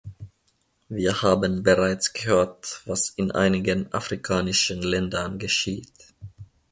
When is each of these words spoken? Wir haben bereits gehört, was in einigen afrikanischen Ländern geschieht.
Wir 0.89 1.21
haben 1.21 1.61
bereits 1.61 2.11
gehört, 2.13 2.81
was 2.85 3.11
in 3.11 3.29
einigen 3.29 3.93
afrikanischen 3.93 4.81
Ländern 4.81 5.37
geschieht. 5.37 5.93